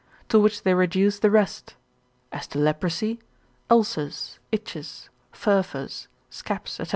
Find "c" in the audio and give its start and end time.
6.83-6.85